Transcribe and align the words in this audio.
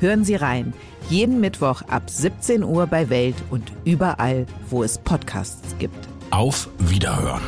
Hören 0.00 0.24
Sie 0.24 0.36
rein. 0.36 0.72
Jeden 1.08 1.40
Mittwoch 1.40 1.82
ab 1.82 2.08
17 2.08 2.62
Uhr 2.62 2.86
bei 2.86 3.10
Welt 3.10 3.36
und 3.50 3.72
überall, 3.84 4.46
wo 4.70 4.84
es 4.84 4.98
Podcasts 4.98 5.76
gibt. 5.78 6.08
Auf 6.30 6.68
Wiederhören. 6.78 7.42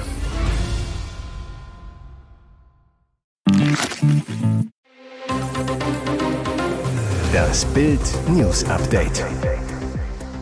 Das 7.32 7.64
Bild 7.66 8.00
News 8.28 8.64
Update. 8.64 9.24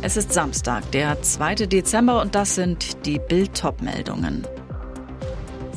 Es 0.00 0.16
ist 0.16 0.32
Samstag, 0.32 0.90
der 0.92 1.20
2. 1.20 1.66
Dezember 1.66 2.22
und 2.22 2.34
das 2.34 2.54
sind 2.54 3.04
die 3.04 3.18
Bild 3.18 3.62
meldungen 3.82 4.46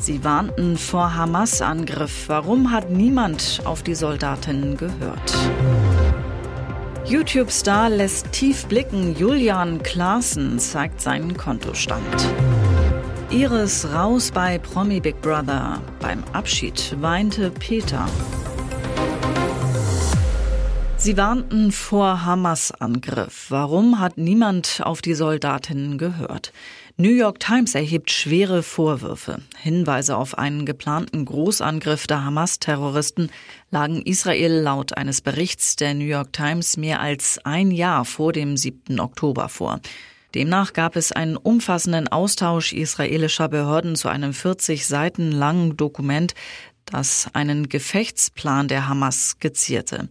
Sie 0.02 0.24
warnten 0.24 0.76
vor 0.78 1.14
Hamas-Angriff. 1.14 2.28
Warum 2.28 2.72
hat 2.72 2.90
niemand 2.90 3.62
auf 3.64 3.84
die 3.84 3.94
Soldatinnen 3.94 4.76
gehört? 4.76 5.32
YouTube-Star 7.04 7.90
lässt 7.90 8.30
tief 8.30 8.66
blicken. 8.66 9.16
Julian 9.16 9.82
Klaassen 9.82 10.58
zeigt 10.60 11.00
seinen 11.00 11.36
Kontostand. 11.36 12.04
Iris 13.30 13.88
raus 13.92 14.30
bei 14.30 14.58
Promi 14.58 15.00
Big 15.00 15.20
Brother. 15.20 15.80
Beim 16.00 16.22
Abschied 16.32 16.94
weinte 17.00 17.50
Peter. 17.50 18.06
Sie 20.96 21.16
warnten 21.16 21.72
vor 21.72 22.24
Hamas-Angriff. 22.24 23.46
Warum 23.48 23.98
hat 23.98 24.18
niemand 24.18 24.80
auf 24.84 25.02
die 25.02 25.14
Soldatinnen 25.14 25.98
gehört? 25.98 26.52
New 26.98 27.10
York 27.10 27.40
Times 27.40 27.74
erhebt 27.74 28.10
schwere 28.10 28.62
Vorwürfe. 28.62 29.40
Hinweise 29.58 30.16
auf 30.16 30.36
einen 30.36 30.66
geplanten 30.66 31.24
Großangriff 31.24 32.06
der 32.06 32.22
Hamas-Terroristen 32.22 33.30
lagen 33.70 34.02
Israel 34.02 34.52
laut 34.60 34.96
eines 34.96 35.22
Berichts 35.22 35.76
der 35.76 35.94
New 35.94 36.04
York 36.04 36.34
Times 36.34 36.76
mehr 36.76 37.00
als 37.00 37.40
ein 37.44 37.70
Jahr 37.70 38.04
vor 38.04 38.32
dem 38.32 38.58
7. 38.58 39.00
Oktober 39.00 39.48
vor. 39.48 39.80
Demnach 40.34 40.74
gab 40.74 40.96
es 40.96 41.12
einen 41.12 41.38
umfassenden 41.38 42.08
Austausch 42.08 42.74
israelischer 42.74 43.48
Behörden 43.48 43.96
zu 43.96 44.08
einem 44.08 44.34
40 44.34 44.86
Seiten 44.86 45.32
langen 45.32 45.78
Dokument, 45.78 46.34
das 46.84 47.28
einen 47.32 47.70
Gefechtsplan 47.70 48.68
der 48.68 48.88
Hamas 48.88 49.30
skizzierte. 49.30 50.08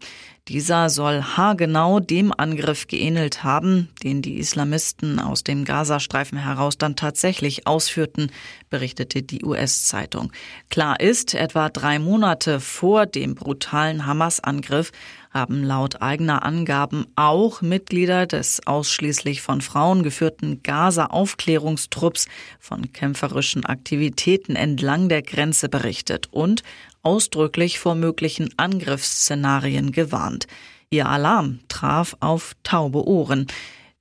Dieser 0.51 0.89
soll 0.89 1.21
haargenau 1.21 2.01
dem 2.01 2.33
Angriff 2.35 2.87
geähnelt 2.87 3.45
haben, 3.45 3.87
den 4.03 4.21
die 4.21 4.37
Islamisten 4.37 5.17
aus 5.17 5.45
dem 5.45 5.63
Gazastreifen 5.63 6.37
heraus 6.37 6.77
dann 6.77 6.97
tatsächlich 6.97 7.67
ausführten, 7.67 8.33
berichtete 8.69 9.23
die 9.23 9.45
US-Zeitung. 9.45 10.33
Klar 10.69 10.99
ist, 10.99 11.35
etwa 11.35 11.69
drei 11.69 11.99
Monate 11.99 12.59
vor 12.59 13.05
dem 13.05 13.33
brutalen 13.33 14.05
Hamas-Angriff 14.05 14.91
haben 15.31 15.63
laut 15.63 16.01
eigener 16.01 16.43
Angaben 16.43 17.05
auch 17.15 17.61
Mitglieder 17.61 18.27
des 18.27 18.67
ausschließlich 18.67 19.41
von 19.41 19.61
Frauen 19.61 20.03
geführten 20.03 20.61
Gaza-Aufklärungstrupps 20.61 22.27
von 22.59 22.91
kämpferischen 22.91 23.65
Aktivitäten 23.65 24.55
entlang 24.55 25.09
der 25.09 25.21
Grenze 25.21 25.69
berichtet 25.69 26.27
und 26.31 26.63
ausdrücklich 27.01 27.79
vor 27.79 27.95
möglichen 27.95 28.49
Angriffsszenarien 28.57 29.91
gewarnt. 29.91 30.47
Ihr 30.89 31.07
Alarm 31.07 31.61
traf 31.69 32.17
auf 32.19 32.53
taube 32.63 33.07
Ohren. 33.07 33.47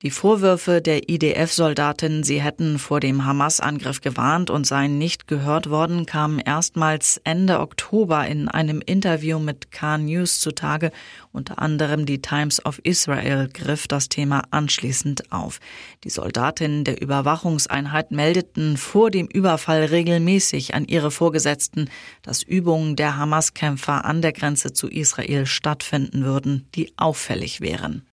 Die 0.03 0.09
Vorwürfe 0.09 0.81
der 0.81 1.09
IDF-Soldatin, 1.09 2.23
sie 2.23 2.41
hätten 2.41 2.79
vor 2.79 2.99
dem 2.99 3.23
Hamas-Angriff 3.23 4.01
gewarnt 4.01 4.49
und 4.49 4.65
seien 4.65 4.97
nicht 4.97 5.27
gehört 5.27 5.69
worden, 5.69 6.07
kamen 6.07 6.39
erstmals 6.39 7.21
Ende 7.23 7.59
Oktober 7.59 8.25
in 8.25 8.47
einem 8.47 8.81
Interview 8.83 9.37
mit 9.37 9.69
Khan 9.69 10.05
News 10.05 10.39
zutage. 10.39 10.89
Unter 11.31 11.61
anderem 11.61 12.07
die 12.07 12.19
Times 12.19 12.65
of 12.65 12.79
Israel 12.83 13.47
griff 13.53 13.87
das 13.87 14.09
Thema 14.09 14.41
anschließend 14.49 15.31
auf. 15.31 15.59
Die 16.03 16.09
Soldatinnen 16.09 16.83
der 16.83 16.99
Überwachungseinheit 16.99 18.09
meldeten 18.09 18.77
vor 18.77 19.11
dem 19.11 19.27
Überfall 19.27 19.83
regelmäßig 19.83 20.73
an 20.73 20.85
ihre 20.85 21.11
Vorgesetzten, 21.11 21.91
dass 22.23 22.41
Übungen 22.41 22.95
der 22.95 23.17
Hamas-Kämpfer 23.17 24.03
an 24.03 24.23
der 24.23 24.33
Grenze 24.33 24.73
zu 24.73 24.87
Israel 24.87 25.45
stattfinden 25.45 26.25
würden, 26.25 26.67
die 26.73 26.91
auffällig 26.97 27.61
wären. 27.61 28.10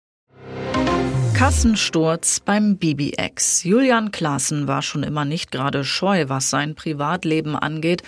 Kassensturz 1.36 2.40
beim 2.40 2.78
BBX. 2.78 3.62
Julian 3.64 4.10
Klaassen 4.10 4.68
war 4.68 4.80
schon 4.80 5.02
immer 5.02 5.26
nicht 5.26 5.50
gerade 5.50 5.84
scheu, 5.84 6.24
was 6.28 6.48
sein 6.48 6.74
Privatleben 6.74 7.54
angeht. 7.56 8.02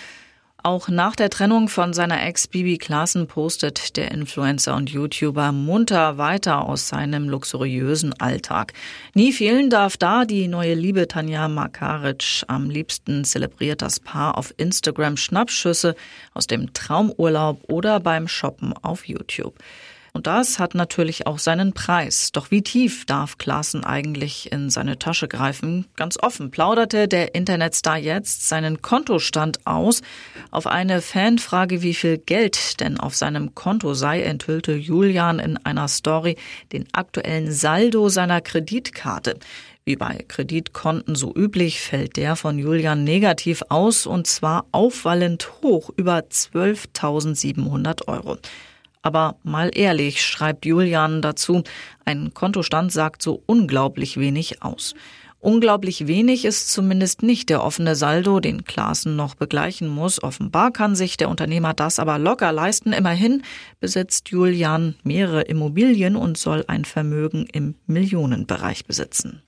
Auch 0.63 0.89
nach 0.89 1.15
der 1.15 1.29
Trennung 1.29 1.69
von 1.69 1.93
seiner 1.93 2.25
Ex 2.25 2.47
Bibi 2.47 2.79
Klaassen 2.79 3.27
postet 3.27 3.97
der 3.97 4.09
Influencer 4.09 4.75
und 4.75 4.89
YouTuber 4.89 5.51
munter 5.51 6.17
weiter 6.17 6.65
aus 6.65 6.87
seinem 6.87 7.29
luxuriösen 7.29 8.19
Alltag. 8.19 8.73
Nie 9.13 9.31
fehlen 9.31 9.69
darf 9.69 9.95
da 9.95 10.25
die 10.25 10.47
neue 10.47 10.73
Liebe 10.73 11.07
Tanja 11.07 11.47
Makaric. 11.47 12.43
Am 12.47 12.71
liebsten 12.71 13.25
zelebriert 13.25 13.83
das 13.83 13.99
Paar 13.99 14.39
auf 14.39 14.55
Instagram 14.57 15.17
Schnappschüsse 15.17 15.95
aus 16.33 16.47
dem 16.47 16.73
Traumurlaub 16.73 17.63
oder 17.67 17.99
beim 17.99 18.27
Shoppen 18.27 18.73
auf 18.73 19.07
YouTube. 19.07 19.53
Und 20.13 20.27
das 20.27 20.59
hat 20.59 20.75
natürlich 20.75 21.27
auch 21.27 21.39
seinen 21.39 21.73
Preis. 21.73 22.31
Doch 22.31 22.51
wie 22.51 22.61
tief 22.61 23.05
darf 23.05 23.37
Klaassen 23.37 23.83
eigentlich 23.83 24.51
in 24.51 24.69
seine 24.69 24.99
Tasche 24.99 25.27
greifen? 25.27 25.85
Ganz 25.95 26.17
offen 26.17 26.51
plauderte 26.51 27.07
der 27.07 27.35
Internetstar 27.35 27.97
jetzt 27.97 28.47
seinen 28.47 28.81
Kontostand 28.81 29.65
aus. 29.65 30.01
Auf 30.51 30.67
eine 30.67 31.01
Fanfrage, 31.01 31.81
wie 31.81 31.93
viel 31.93 32.17
Geld 32.17 32.79
denn 32.79 32.99
auf 32.99 33.15
seinem 33.15 33.55
Konto 33.55 33.93
sei, 33.93 34.21
enthüllte 34.23 34.73
Julian 34.73 35.39
in 35.39 35.57
einer 35.57 35.87
Story 35.87 36.37
den 36.71 36.87
aktuellen 36.93 37.51
Saldo 37.51 38.09
seiner 38.09 38.41
Kreditkarte. 38.41 39.37
Wie 39.85 39.95
bei 39.95 40.23
Kreditkonten 40.27 41.15
so 41.15 41.33
üblich 41.35 41.81
fällt 41.81 42.15
der 42.15 42.35
von 42.35 42.59
Julian 42.59 43.03
negativ 43.03 43.63
aus 43.69 44.05
und 44.05 44.27
zwar 44.27 44.65
auffallend 44.71 45.49
hoch 45.63 45.89
über 45.95 46.19
12.700 46.19 48.07
Euro. 48.07 48.37
Aber 49.01 49.37
mal 49.43 49.71
ehrlich, 49.73 50.21
schreibt 50.21 50.65
Julian 50.65 51.21
dazu, 51.21 51.63
ein 52.05 52.33
Kontostand 52.33 52.91
sagt 52.91 53.21
so 53.21 53.41
unglaublich 53.45 54.17
wenig 54.17 54.61
aus. 54.61 54.93
Unglaublich 55.41 56.05
wenig 56.05 56.43
ist 56.43 56.69
zumindest 56.69 57.23
nicht 57.23 57.47
der 57.47 57.63
offene 57.63 57.95
Saldo, 57.95 58.41
den 58.41 58.65
Klaassen 58.65 59.15
noch 59.15 59.35
begleichen 59.35 59.87
muss. 59.87 60.21
Offenbar 60.21 60.71
kann 60.71 60.95
sich 60.95 61.15
der 61.15 61.29
Unternehmer 61.29 61.73
das 61.73 61.97
aber 61.97 62.19
locker 62.19 62.51
leisten. 62.51 62.91
Immerhin 62.91 63.43
besitzt 63.79 64.29
Julian 64.29 64.95
mehrere 65.03 65.43
Immobilien 65.43 66.17
und 66.17 66.37
soll 66.37 66.65
ein 66.67 66.83
Vermögen 66.83 67.47
im 67.53 67.75
Millionenbereich 67.87 68.83
besitzen. 68.83 69.41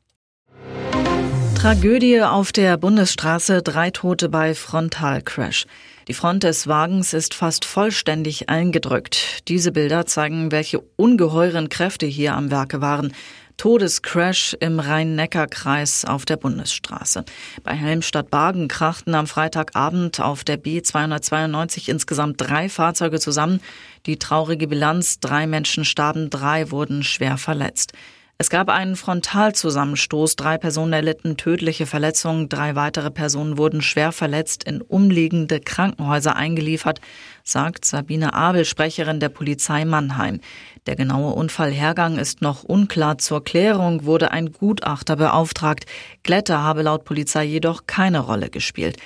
Tragödie 1.56 2.22
auf 2.22 2.54
der 2.54 2.78
Bundesstraße, 2.78 3.62
drei 3.62 3.92
Tote 3.92 4.30
bei 4.30 4.56
Frontalcrash. 4.56 5.68
Die 6.08 6.14
Front 6.14 6.44
des 6.44 6.68
Wagens 6.68 7.14
ist 7.14 7.36
fast 7.36 7.64
vollständig 7.64 8.50
eingedrückt. 8.50 9.48
Diese 9.48 9.72
Bilder 9.72 10.06
zeigen, 10.08 10.52
welche 10.52 10.80
ungeheuren 10.96 11.70
Kräfte 11.70 12.08
hier 12.08 12.36
am 12.36 12.50
Werke 12.50 12.82
waren. 12.82 13.14
Todescrash 13.58 14.58
im 14.60 14.80
Rhein-Neckar-Kreis 14.80 16.06
auf 16.06 16.26
der 16.26 16.38
Bundesstraße. 16.38 17.24
Bei 17.64 17.74
Helmstadt-Bargen 17.74 18.68
krachten 18.68 19.14
am 19.14 19.28
Freitagabend 19.28 20.20
auf 20.20 20.44
der 20.44 20.60
B292 20.60 21.88
insgesamt 21.88 22.42
drei 22.42 22.70
Fahrzeuge 22.70 23.20
zusammen. 23.20 23.62
Die 24.08 24.18
traurige 24.18 24.68
Bilanz, 24.68 25.20
drei 25.20 25.46
Menschen 25.46 25.86
starben, 25.86 26.32
drei 26.32 26.72
wurden 26.72 27.04
schwer 27.04 27.38
verletzt. 27.38 27.94
Es 28.42 28.50
gab 28.50 28.70
einen 28.70 28.96
Frontalzusammenstoß, 28.96 30.36
drei 30.36 30.58
Personen 30.58 30.94
erlitten 30.94 31.38
tödliche 31.38 31.86
Verletzungen, 31.86 32.50
drei 32.50 32.74
weitere 32.74 33.12
Personen 33.12 33.60
wurden 33.60 33.84
schwer 33.84 34.12
verletzt 34.12 34.64
in 34.64 34.82
umliegende 34.82 35.60
Krankenhäuser 35.60 36.36
eingeliefert, 36.36 37.02
sagt 37.44 37.86
Sabine 37.86 38.34
Abel, 38.34 38.66
Sprecherin 38.66 39.20
der 39.20 39.30
Polizei 39.30 39.86
Mannheim. 39.86 40.40
Der 40.88 40.96
genaue 40.96 41.36
Unfallhergang 41.36 42.18
ist 42.18 42.42
noch 42.42 42.64
unklar. 42.64 43.20
Zur 43.20 43.44
Klärung 43.44 44.06
wurde 44.06 44.32
ein 44.32 44.52
Gutachter 44.52 45.18
beauftragt. 45.18 45.86
Glätter 46.24 46.64
habe 46.64 46.82
laut 46.82 47.06
Polizei 47.06 47.44
jedoch 47.44 47.86
keine 47.86 48.22
Rolle 48.22 48.50
gespielt. 48.50 48.98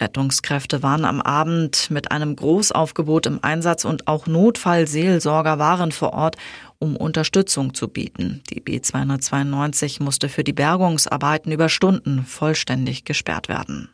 Rettungskräfte 0.00 0.82
waren 0.82 1.04
am 1.04 1.20
Abend 1.20 1.90
mit 1.90 2.10
einem 2.10 2.34
Großaufgebot 2.34 3.26
im 3.26 3.38
Einsatz 3.42 3.84
und 3.84 4.08
auch 4.08 4.26
Notfallseelsorger 4.26 5.58
waren 5.58 5.92
vor 5.92 6.12
Ort, 6.12 6.36
um 6.78 6.96
Unterstützung 6.96 7.74
zu 7.74 7.88
bieten. 7.88 8.42
Die 8.50 8.60
B292 8.60 10.02
musste 10.02 10.28
für 10.28 10.44
die 10.44 10.52
Bergungsarbeiten 10.52 11.52
über 11.52 11.68
Stunden 11.68 12.24
vollständig 12.24 13.04
gesperrt 13.04 13.48
werden. 13.48 13.90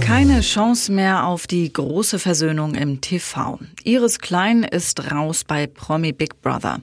Keine 0.00 0.40
Chance 0.40 0.92
mehr 0.92 1.26
auf 1.26 1.46
die 1.46 1.72
große 1.72 2.18
Versöhnung 2.18 2.74
im 2.74 3.00
TV. 3.00 3.58
Iris 3.84 4.18
Klein 4.18 4.62
ist 4.62 5.10
raus 5.10 5.44
bei 5.44 5.66
Promi 5.66 6.12
Big 6.12 6.42
Brother. 6.42 6.80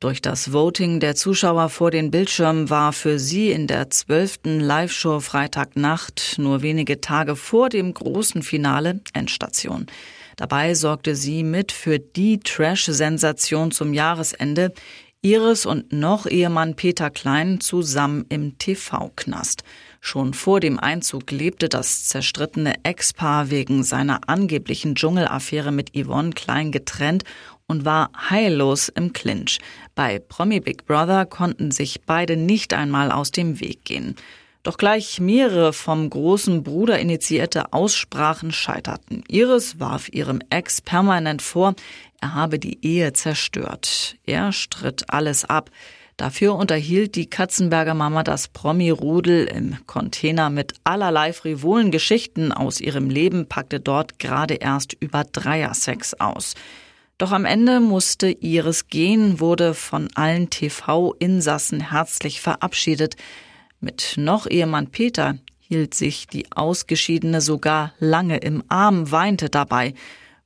Durch 0.00 0.22
das 0.22 0.52
Voting 0.52 1.00
der 1.00 1.16
Zuschauer 1.16 1.70
vor 1.70 1.90
den 1.90 2.12
Bildschirmen 2.12 2.70
war 2.70 2.92
für 2.92 3.18
sie 3.18 3.50
in 3.50 3.66
der 3.66 3.90
zwölften 3.90 4.60
Live-Show 4.60 5.18
Freitagnacht 5.18 6.36
nur 6.38 6.62
wenige 6.62 7.00
Tage 7.00 7.34
vor 7.34 7.68
dem 7.68 7.92
großen 7.94 8.44
Finale 8.44 9.00
Endstation. 9.12 9.86
Dabei 10.36 10.74
sorgte 10.74 11.16
sie 11.16 11.42
mit 11.42 11.72
für 11.72 11.98
die 11.98 12.38
Trash-Sensation 12.38 13.72
zum 13.72 13.92
Jahresende. 13.92 14.72
Iris 15.20 15.66
und 15.66 15.92
noch 15.92 16.26
Ehemann 16.26 16.76
Peter 16.76 17.10
Klein 17.10 17.60
zusammen 17.60 18.24
im 18.28 18.56
TV-Knast. 18.56 19.64
Schon 20.00 20.32
vor 20.32 20.60
dem 20.60 20.78
Einzug 20.78 21.32
lebte 21.32 21.68
das 21.68 22.04
zerstrittene 22.04 22.74
Ex-Paar 22.84 23.50
wegen 23.50 23.82
seiner 23.82 24.28
angeblichen 24.28 24.94
Dschungelaffäre 24.94 25.72
mit 25.72 25.90
Yvonne 25.96 26.30
Klein 26.30 26.70
getrennt 26.70 27.24
und 27.68 27.84
war 27.84 28.10
heillos 28.28 28.88
im 28.88 29.12
Clinch. 29.12 29.58
Bei 29.94 30.18
Promi 30.18 30.58
Big 30.58 30.86
Brother 30.86 31.26
konnten 31.26 31.70
sich 31.70 32.00
beide 32.04 32.36
nicht 32.36 32.74
einmal 32.74 33.12
aus 33.12 33.30
dem 33.30 33.60
Weg 33.60 33.84
gehen. 33.84 34.16
Doch 34.64 34.76
gleich 34.76 35.20
mehrere 35.20 35.72
vom 35.72 36.10
großen 36.10 36.62
Bruder 36.62 36.98
initiierte 36.98 37.72
Aussprachen 37.72 38.52
scheiterten. 38.52 39.22
Iris 39.28 39.78
warf 39.78 40.08
ihrem 40.08 40.40
Ex 40.50 40.80
permanent 40.80 41.42
vor, 41.42 41.74
er 42.20 42.34
habe 42.34 42.58
die 42.58 42.84
Ehe 42.84 43.12
zerstört. 43.12 44.16
Er 44.26 44.52
stritt 44.52 45.04
alles 45.08 45.44
ab. 45.44 45.70
Dafür 46.16 46.56
unterhielt 46.56 47.14
die 47.14 47.30
Katzenberger 47.30 47.94
Mama 47.94 48.24
das 48.24 48.48
Promi-Rudel 48.48 49.44
im 49.46 49.76
Container 49.86 50.50
mit 50.50 50.74
allerlei 50.82 51.32
frivolen 51.32 51.92
Geschichten 51.92 52.50
aus 52.50 52.80
ihrem 52.80 53.08
Leben, 53.08 53.46
packte 53.46 53.78
dort 53.78 54.18
gerade 54.18 54.54
erst 54.54 54.94
über 54.94 55.22
Dreiersex 55.22 56.14
aus. 56.14 56.56
Doch 57.18 57.32
am 57.32 57.44
Ende 57.44 57.80
musste 57.80 58.30
Iris 58.30 58.86
gehen, 58.86 59.40
wurde 59.40 59.74
von 59.74 60.08
allen 60.14 60.50
TV-Insassen 60.50 61.90
herzlich 61.90 62.40
verabschiedet. 62.40 63.16
Mit 63.80 64.14
noch 64.16 64.46
Ehemann 64.48 64.86
Peter 64.86 65.36
hielt 65.58 65.94
sich 65.94 66.28
die 66.28 66.46
Ausgeschiedene 66.52 67.40
sogar 67.40 67.92
lange 67.98 68.36
im 68.36 68.62
Arm, 68.68 69.10
weinte 69.10 69.50
dabei. 69.50 69.94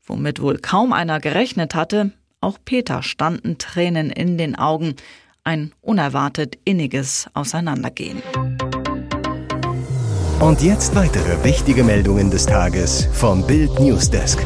Womit 0.06 0.40
wohl 0.40 0.58
kaum 0.58 0.94
einer 0.94 1.20
gerechnet 1.20 1.74
hatte, 1.74 2.12
auch 2.40 2.58
Peter 2.64 3.02
standen 3.02 3.58
Tränen 3.58 4.10
in 4.10 4.38
den 4.38 4.56
Augen. 4.56 4.96
Ein 5.44 5.72
unerwartet 5.82 6.56
inniges 6.64 7.26
Auseinandergehen. 7.34 8.22
Und 10.40 10.62
jetzt 10.62 10.94
weitere 10.94 11.44
wichtige 11.44 11.84
Meldungen 11.84 12.30
des 12.30 12.46
Tages 12.46 13.08
vom 13.12 13.46
Bild 13.46 13.78
Newsdesk. 13.78 14.38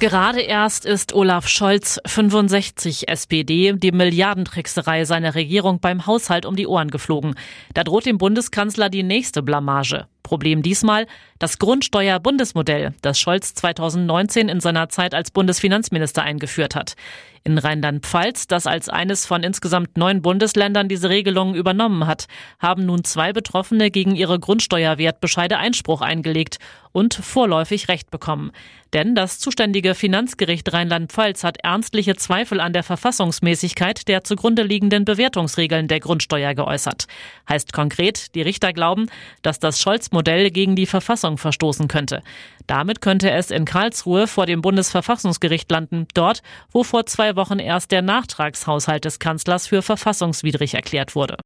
Gerade 0.00 0.42
erst 0.42 0.86
ist 0.86 1.12
Olaf 1.12 1.48
Scholz 1.48 1.98
65 2.06 3.08
SPD 3.08 3.72
die 3.72 3.90
Milliardentrickserei 3.90 5.04
seiner 5.04 5.34
Regierung 5.34 5.80
beim 5.80 6.06
Haushalt 6.06 6.46
um 6.46 6.54
die 6.54 6.68
Ohren 6.68 6.92
geflogen. 6.92 7.34
Da 7.74 7.82
droht 7.82 8.06
dem 8.06 8.16
Bundeskanzler 8.16 8.90
die 8.90 9.02
nächste 9.02 9.42
Blamage. 9.42 10.06
Problem 10.28 10.62
diesmal 10.62 11.06
das 11.38 11.58
Grundsteuer-Bundesmodell, 11.58 12.92
das 13.00 13.18
Scholz 13.18 13.54
2019 13.54 14.50
in 14.50 14.60
seiner 14.60 14.90
Zeit 14.90 15.14
als 15.14 15.30
Bundesfinanzminister 15.30 16.22
eingeführt 16.22 16.74
hat. 16.74 16.96
In 17.44 17.56
Rheinland-Pfalz, 17.56 18.46
das 18.46 18.66
als 18.66 18.90
eines 18.90 19.24
von 19.24 19.42
insgesamt 19.42 19.96
neun 19.96 20.20
Bundesländern 20.20 20.88
diese 20.88 21.08
Regelungen 21.08 21.54
übernommen 21.54 22.06
hat, 22.06 22.26
haben 22.58 22.84
nun 22.84 23.04
zwei 23.04 23.32
Betroffene 23.32 23.90
gegen 23.90 24.16
ihre 24.16 24.38
Grundsteuerwertbescheide 24.38 25.56
Einspruch 25.56 26.02
eingelegt 26.02 26.58
und 26.92 27.14
vorläufig 27.14 27.88
Recht 27.88 28.10
bekommen. 28.10 28.52
Denn 28.92 29.14
das 29.14 29.38
zuständige 29.38 29.94
Finanzgericht 29.94 30.72
Rheinland-Pfalz 30.72 31.44
hat 31.44 31.58
ernstliche 31.62 32.16
Zweifel 32.16 32.60
an 32.60 32.72
der 32.72 32.82
Verfassungsmäßigkeit 32.82 34.08
der 34.08 34.24
zugrunde 34.24 34.62
liegenden 34.62 35.04
Bewertungsregeln 35.04 35.88
der 35.88 36.00
Grundsteuer 36.00 36.54
geäußert. 36.54 37.06
Heißt 37.48 37.72
konkret, 37.72 38.34
die 38.34 38.42
Richter 38.42 38.72
glauben, 38.72 39.06
dass 39.42 39.58
das 39.58 39.80
Scholz-Modell 39.80 40.17
gegen 40.22 40.76
die 40.76 40.86
Verfassung 40.86 41.38
verstoßen 41.38 41.88
könnte. 41.88 42.22
Damit 42.66 43.00
könnte 43.00 43.30
es 43.30 43.50
in 43.50 43.64
Karlsruhe 43.64 44.26
vor 44.26 44.46
dem 44.46 44.60
Bundesverfassungsgericht 44.62 45.70
landen, 45.70 46.06
dort, 46.14 46.42
wo 46.70 46.84
vor 46.84 47.06
zwei 47.06 47.36
Wochen 47.36 47.58
erst 47.58 47.92
der 47.92 48.02
Nachtragshaushalt 48.02 49.04
des 49.04 49.18
Kanzlers 49.18 49.66
für 49.66 49.82
verfassungswidrig 49.82 50.74
erklärt 50.74 51.14
wurde. 51.14 51.36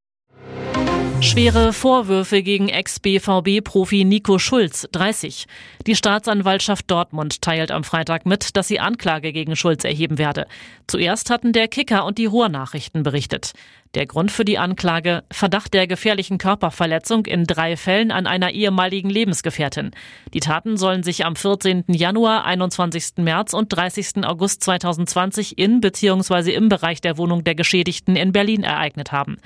Schwere 1.22 1.72
Vorwürfe 1.72 2.42
gegen 2.42 2.68
Ex-BVB-Profi 2.68 4.04
Nico 4.04 4.40
Schulz, 4.40 4.88
30. 4.90 5.46
Die 5.86 5.94
Staatsanwaltschaft 5.94 6.90
Dortmund 6.90 7.40
teilt 7.40 7.70
am 7.70 7.84
Freitag 7.84 8.26
mit, 8.26 8.56
dass 8.56 8.66
sie 8.66 8.80
Anklage 8.80 9.32
gegen 9.32 9.54
Schulz 9.54 9.84
erheben 9.84 10.18
werde. 10.18 10.48
Zuerst 10.88 11.30
hatten 11.30 11.52
der 11.52 11.68
Kicker 11.68 12.04
und 12.06 12.18
die 12.18 12.26
Ruhrnachrichten 12.26 13.04
berichtet. 13.04 13.52
Der 13.94 14.06
Grund 14.06 14.32
für 14.32 14.44
die 14.44 14.58
Anklage 14.58 15.22
Verdacht 15.30 15.72
der 15.74 15.86
gefährlichen 15.86 16.38
Körperverletzung 16.38 17.24
in 17.26 17.44
drei 17.44 17.76
Fällen 17.76 18.10
an 18.10 18.26
einer 18.26 18.50
ehemaligen 18.50 19.08
Lebensgefährtin. 19.08 19.92
Die 20.34 20.40
Taten 20.40 20.76
sollen 20.76 21.04
sich 21.04 21.24
am 21.24 21.36
14. 21.36 21.84
Januar, 21.86 22.44
21. 22.46 23.18
März 23.18 23.54
und 23.54 23.68
30. 23.68 24.24
August 24.24 24.64
2020 24.64 25.56
in 25.56 25.80
bzw. 25.80 26.52
im 26.52 26.68
Bereich 26.68 27.00
der 27.00 27.16
Wohnung 27.16 27.44
der 27.44 27.54
Geschädigten 27.54 28.16
in 28.16 28.32
Berlin 28.32 28.64
ereignet 28.64 29.12
haben. 29.12 29.36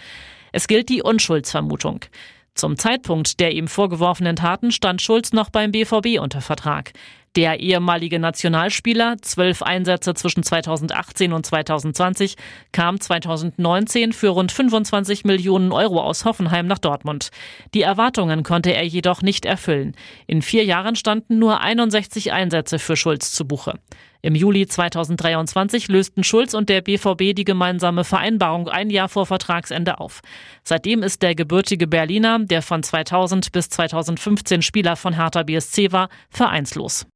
Es 0.57 0.69
gilt 0.69 0.89
die 0.89 1.03
Unschuldsvermutung. 1.03 2.07
Zum 2.55 2.79
Zeitpunkt 2.79 3.41
der 3.41 3.53
ihm 3.53 3.69
vorgeworfenen 3.69 4.37
Taten 4.37 4.73
stand 4.73 5.03
Schulz 5.03 5.35
noch 5.35 5.51
beim 5.51 5.71
BVB 5.71 6.19
unter 6.19 6.41
Vertrag. 6.41 6.95
Der 7.37 7.61
ehemalige 7.61 8.19
Nationalspieler, 8.19 9.19
zwölf 9.21 9.61
Einsätze 9.61 10.15
zwischen 10.15 10.43
2018 10.43 11.35
und 11.35 11.45
2020, 11.45 12.37
kam 12.73 12.99
2019 12.99 14.15
für 14.15 14.29
rund 14.29 14.51
25 14.51 15.27
Millionen 15.27 15.73
Euro 15.73 16.01
aus 16.01 16.25
Hoffenheim 16.25 16.67
nach 16.67 16.79
Dortmund. 16.79 17.29
Die 17.75 17.83
Erwartungen 17.83 18.43
konnte 18.43 18.73
er 18.73 18.87
jedoch 18.87 19.21
nicht 19.21 19.45
erfüllen. 19.45 19.95
In 20.27 20.41
vier 20.41 20.65
Jahren 20.65 20.97
standen 20.97 21.39
nur 21.39 21.61
61 21.61 22.33
Einsätze 22.33 22.79
für 22.79 22.97
Schulz 22.97 23.33
zu 23.33 23.47
Buche. 23.47 23.79
Im 24.23 24.35
Juli 24.35 24.67
2023 24.67 25.89
lösten 25.89 26.25
Schulz 26.25 26.55
und 26.55 26.69
der 26.69 26.81
BVB 26.81 27.35
die 27.35 27.45
gemeinsame 27.45 28.05
Vereinbarung 28.05 28.69
ein 28.69 28.91
Jahr 28.91 29.09
vor 29.09 29.27
Vertragsende 29.27 30.01
auf. 30.01 30.21
Seitdem 30.63 31.03
ist 31.03 31.23
der 31.23 31.35
gebürtige 31.35 31.87
Berliner, 31.87 32.39
der 32.39 32.63
von 32.63 32.83
2000 32.83 33.53
bis 33.53 33.69
2015 33.69 34.63
Spieler 34.63 34.97
von 34.97 35.15
Hertha 35.15 35.43
BSC 35.43 35.93
war, 35.93 36.09
vereinslos. 36.31 37.07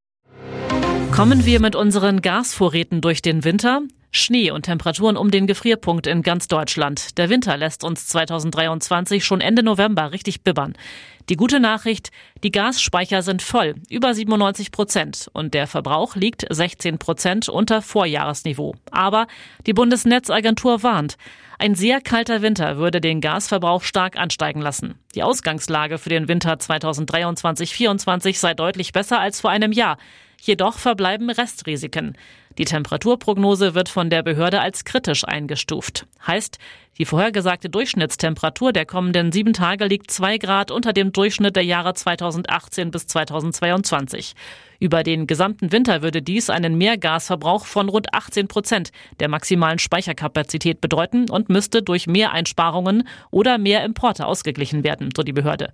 Kommen 1.12 1.45
wir 1.45 1.61
mit 1.61 1.75
unseren 1.75 2.23
Gasvorräten 2.23 3.00
durch 3.00 3.21
den 3.21 3.45
Winter? 3.45 3.83
Schnee 4.12 4.50
und 4.50 4.62
Temperaturen 4.62 5.17
um 5.17 5.31
den 5.31 5.47
Gefrierpunkt 5.47 6.07
in 6.07 6.23
ganz 6.23 6.49
Deutschland. 6.49 7.17
Der 7.19 7.29
Winter 7.29 7.57
lässt 7.57 7.85
uns 7.85 8.09
2023 8.09 9.25
schon 9.25 9.40
Ende 9.40 9.62
November 9.62 10.12
richtig 10.12 10.43
bibbern. 10.43 10.75
Die 11.29 11.37
gute 11.37 11.61
Nachricht, 11.61 12.11
die 12.43 12.50
Gasspeicher 12.50 13.23
sind 13.23 13.40
voll, 13.40 13.76
über 13.88 14.12
97 14.12 14.73
Prozent 14.73 15.29
und 15.33 15.55
der 15.55 15.69
Verbrauch 15.69 16.17
liegt 16.17 16.45
16 16.50 16.99
Prozent 16.99 17.49
unter 17.49 17.83
Vorjahresniveau. 17.83 18.75
Aber 18.90 19.29
die 19.64 19.73
Bundesnetzagentur 19.73 20.83
warnt, 20.83 21.17
ein 21.61 21.76
sehr 21.76 22.00
kalter 22.00 22.43
Winter 22.43 22.79
würde 22.79 23.00
den 23.00 23.21
Gasverbrauch 23.21 23.83
stark 23.83 24.17
ansteigen 24.17 24.61
lassen. 24.61 24.95
Die 25.14 25.23
Ausgangslage 25.23 25.99
für 25.99 26.09
den 26.09 26.26
Winter 26.26 26.55
2023-24 26.55 28.38
sei 28.38 28.55
deutlich 28.55 28.93
besser 28.93 29.21
als 29.21 29.40
vor 29.40 29.50
einem 29.50 29.71
Jahr. 29.71 29.99
Jedoch 30.40 30.79
verbleiben 30.79 31.31
Restrisiken. 31.31 32.17
Die 32.59 32.64
Temperaturprognose 32.64 33.75
wird 33.75 33.88
von 33.88 34.11
der 34.11 34.23
Behörde 34.23 34.61
als 34.61 34.85
kritisch 34.85 35.25
eingestuft. 35.25 36.07
Heißt, 36.26 36.59
die 36.99 37.04
vorhergesagte 37.04 37.71
Durchschnittstemperatur 37.71 38.73
der 38.73 38.85
kommenden 38.85 39.33
sieben 39.33 39.52
Tage 39.52 39.87
liegt 39.87 40.11
zwei 40.11 40.37
Grad 40.37 40.71
unter 40.71 40.92
dem 40.92 41.12
Durchschnitt 41.12 41.57
der 41.57 41.64
Jahre 41.64 41.95
2018 41.95 42.90
bis 42.90 43.07
2022. 43.07 44.35
Über 44.80 45.02
den 45.02 45.26
gesamten 45.26 45.73
Winter 45.73 46.02
würde 46.02 46.21
dies 46.21 46.50
einen 46.50 46.76
Mehrgasverbrauch 46.76 47.64
von 47.64 47.88
rund 47.88 48.12
18 48.12 48.49
Prozent 48.49 48.90
der 49.21 49.28
maximalen 49.28 49.78
Speicherkapazität 49.78 50.80
bedeuten 50.80 51.30
und 51.30 51.49
müsste 51.49 51.83
durch 51.83 52.07
Mehreinsparungen 52.07 53.07
oder 53.30 53.57
mehr 53.59 53.85
Importe 53.85 54.26
ausgeglichen 54.26 54.85
werden, 54.85 55.11
so 55.16 55.23
die 55.23 55.33
Behörde. 55.33 55.73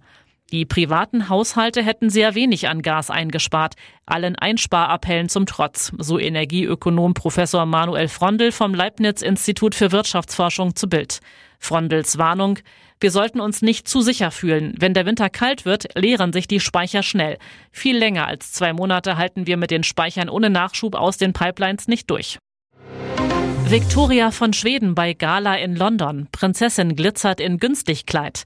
Die 0.53 0.65
privaten 0.65 1.29
Haushalte 1.29 1.83
hätten 1.83 2.09
sehr 2.09 2.37
wenig 2.37 2.69
an 2.69 2.83
Gas 2.83 3.11
eingespart, 3.11 3.75
allen 4.07 4.37
Einsparappellen 4.37 5.29
zum 5.29 5.45
Trotz, 5.45 5.93
so 5.99 6.21
Energieökonom 6.21 7.15
Professor 7.15 7.67
Manuel 7.67 8.07
Frondel 8.07 8.53
vom 8.53 8.73
Leibniz 8.73 9.23
Institut 9.23 9.75
für 9.75 9.91
Wirtschaftsforschung 9.91 10.77
zu 10.77 10.89
Bild. 10.89 11.19
Frondels 11.59 12.19
Warnung, 12.19 12.61
Wir 13.01 13.11
sollten 13.11 13.41
uns 13.41 13.61
nicht 13.61 13.89
zu 13.89 14.01
sicher 14.01 14.31
fühlen. 14.31 14.75
Wenn 14.79 14.95
der 14.95 15.05
Winter 15.05 15.29
kalt 15.29 15.65
wird, 15.65 15.89
leeren 15.99 16.33
sich 16.33 16.47
die 16.47 16.61
Speicher 16.61 17.03
schnell. 17.03 17.39
Viel 17.71 17.97
länger 17.99 18.27
als 18.27 18.53
zwei 18.53 18.73
Monate 18.73 19.19
halten 19.19 19.47
wir 19.47 19.57
mit 19.57 19.71
den 19.71 19.83
Speichern 19.83 20.31
ohne 20.31 20.49
Nachschub 20.49 20.95
aus 20.95 21.19
den 21.19 21.33
Pipelines 21.33 21.89
nicht 21.89 22.09
durch. 22.09 22.39
Victoria 23.69 24.31
von 24.31 24.53
Schweden 24.53 24.95
bei 24.95 25.13
Gala 25.13 25.57
in 25.57 25.75
London. 25.75 26.29
Prinzessin 26.31 26.95
glitzert 26.95 27.41
in 27.41 27.59
Günstigkleid. 27.59 28.45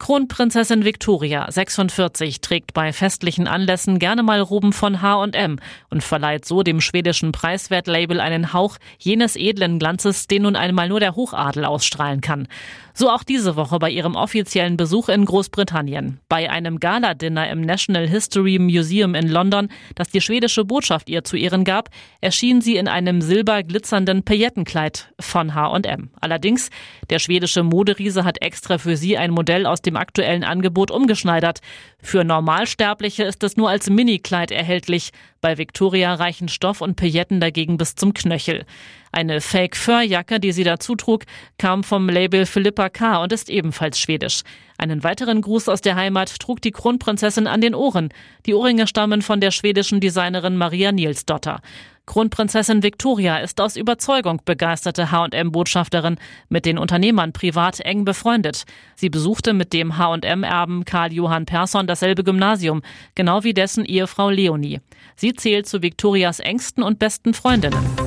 Kronprinzessin 0.00 0.84
Victoria, 0.84 1.46
46, 1.48 2.40
trägt 2.40 2.74
bei 2.74 2.92
festlichen 2.92 3.46
Anlässen 3.46 4.00
gerne 4.00 4.24
mal 4.24 4.40
Roben 4.40 4.72
von 4.72 5.00
H&M 5.00 5.60
und 5.88 6.02
verleiht 6.02 6.44
so 6.44 6.64
dem 6.64 6.80
schwedischen 6.80 7.30
Preiswertlabel 7.30 8.18
einen 8.18 8.52
Hauch 8.52 8.76
jenes 8.98 9.36
edlen 9.36 9.78
Glanzes, 9.78 10.26
den 10.26 10.42
nun 10.42 10.56
einmal 10.56 10.88
nur 10.88 10.98
der 10.98 11.14
Hochadel 11.14 11.64
ausstrahlen 11.64 12.20
kann. 12.20 12.48
So 12.92 13.08
auch 13.08 13.22
diese 13.22 13.56
Woche 13.56 13.78
bei 13.78 13.90
ihrem 13.90 14.14
offiziellen 14.14 14.76
Besuch 14.76 15.08
in 15.08 15.24
Großbritannien. 15.24 16.20
Bei 16.28 16.50
einem 16.50 16.80
Gala-Dinner 16.80 17.48
im 17.50 17.60
National 17.60 18.08
History 18.08 18.58
Museum 18.58 19.14
in 19.14 19.28
London, 19.28 19.68
das 19.94 20.10
die 20.10 20.20
schwedische 20.20 20.64
Botschaft 20.64 21.08
ihr 21.08 21.24
zu 21.24 21.36
Ehren 21.36 21.64
gab, 21.64 21.88
erschien 22.20 22.60
sie 22.60 22.76
in 22.76 22.88
einem 22.88 23.20
silberglitzernden 23.20 24.24
Paillettenkleid 24.24 25.12
von 25.20 25.54
H&M. 25.54 26.10
Allerdings, 26.20 26.70
der 27.10 27.20
schwedische 27.20 27.62
Moderiese 27.62 28.24
hat 28.24 28.42
extra 28.42 28.78
für 28.78 28.96
sie 28.96 29.16
ein 29.16 29.30
Modell 29.30 29.66
aus 29.66 29.82
dem 29.86 29.96
aktuellen 29.96 30.44
Angebot 30.44 30.90
umgeschneidert. 30.90 31.60
Für 32.02 32.24
Normalsterbliche 32.24 33.24
ist 33.24 33.42
es 33.42 33.56
nur 33.56 33.70
als 33.70 33.88
Minikleid 33.88 34.50
erhältlich. 34.50 35.10
Bei 35.40 35.58
Victoria 35.58 36.14
reichen 36.14 36.48
Stoff 36.48 36.80
und 36.80 36.96
Pailletten 36.96 37.40
dagegen 37.40 37.76
bis 37.76 37.94
zum 37.94 38.14
Knöchel. 38.14 38.64
Eine 39.12 39.40
Fake-Fur-Jacke, 39.40 40.40
die 40.40 40.50
sie 40.50 40.64
dazu 40.64 40.96
trug, 40.96 41.22
kam 41.56 41.84
vom 41.84 42.08
Label 42.08 42.46
Philippa 42.46 42.88
K. 42.88 43.22
und 43.22 43.32
ist 43.32 43.48
ebenfalls 43.48 43.98
schwedisch. 43.98 44.42
Einen 44.76 45.04
weiteren 45.04 45.40
Gruß 45.40 45.68
aus 45.68 45.82
der 45.82 45.94
Heimat 45.94 46.40
trug 46.40 46.60
die 46.60 46.72
Kronprinzessin 46.72 47.46
an 47.46 47.60
den 47.60 47.76
Ohren. 47.76 48.08
Die 48.46 48.54
Ohrringe 48.54 48.88
stammen 48.88 49.22
von 49.22 49.40
der 49.40 49.52
schwedischen 49.52 50.00
Designerin 50.00 50.56
Maria 50.56 50.90
Nielsdotter. 50.90 51.60
Kronprinzessin 52.06 52.82
Victoria 52.82 53.38
ist 53.38 53.60
aus 53.60 53.76
Überzeugung 53.76 54.40
begeisterte 54.44 55.10
H&M-Botschafterin, 55.10 56.16
mit 56.48 56.66
den 56.66 56.78
Unternehmern 56.78 57.32
privat 57.32 57.80
eng 57.80 58.04
befreundet. 58.04 58.64
Sie 58.94 59.08
besuchte 59.08 59.54
mit 59.54 59.72
dem 59.72 59.96
H&M-Erben 59.96 60.84
Karl 60.84 61.12
Johann 61.12 61.46
Persson 61.46 61.86
dasselbe 61.86 62.22
Gymnasium, 62.22 62.82
genau 63.14 63.42
wie 63.44 63.54
dessen 63.54 63.84
Ehefrau 63.84 64.30
Leonie. 64.30 64.80
Sie 65.16 65.32
zählt 65.32 65.66
zu 65.66 65.82
Victorias 65.82 66.40
engsten 66.40 66.82
und 66.82 66.98
besten 66.98 67.32
Freundinnen. 67.32 68.03